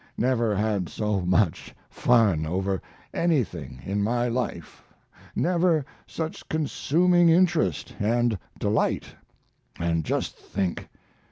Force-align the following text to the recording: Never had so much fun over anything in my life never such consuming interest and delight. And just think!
Never 0.17 0.55
had 0.55 0.89
so 0.89 1.21
much 1.21 1.75
fun 1.87 2.43
over 2.47 2.81
anything 3.13 3.83
in 3.85 4.01
my 4.03 4.27
life 4.27 4.81
never 5.35 5.85
such 6.07 6.49
consuming 6.49 7.29
interest 7.29 7.93
and 7.99 8.39
delight. 8.57 9.15
And 9.79 10.03
just 10.03 10.35
think! 10.35 10.89